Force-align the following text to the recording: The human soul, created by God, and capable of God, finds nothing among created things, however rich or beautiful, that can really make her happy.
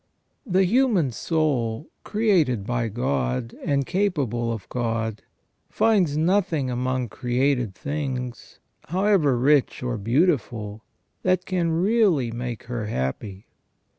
The 0.47 0.63
human 0.65 1.11
soul, 1.11 1.91
created 2.03 2.65
by 2.65 2.87
God, 2.87 3.53
and 3.63 3.85
capable 3.85 4.51
of 4.51 4.67
God, 4.67 5.21
finds 5.69 6.17
nothing 6.17 6.71
among 6.71 7.07
created 7.09 7.75
things, 7.75 8.57
however 8.87 9.37
rich 9.37 9.83
or 9.83 9.97
beautiful, 9.99 10.81
that 11.21 11.45
can 11.45 11.69
really 11.69 12.31
make 12.31 12.63
her 12.63 12.87
happy. 12.87 13.45